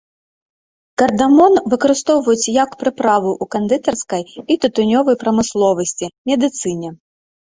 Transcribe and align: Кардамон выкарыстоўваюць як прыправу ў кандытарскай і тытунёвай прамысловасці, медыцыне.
Кардамон 1.01 1.53
выкарыстоўваюць 1.73 2.51
як 2.63 2.71
прыправу 2.81 3.29
ў 3.33 3.45
кандытарскай 3.55 4.23
і 4.55 4.59
тытунёвай 4.65 5.15
прамысловасці, 5.25 6.05
медыцыне. 6.33 6.89